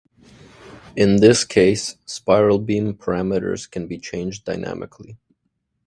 In 0.95 1.17
this 1.17 1.45
case 1.45 1.95
spiral 2.07 2.57
beam 2.57 2.95
parameters 2.95 3.69
can 3.69 3.85
be 3.85 3.99
changed 3.99 4.45
dynamically. 4.45 5.19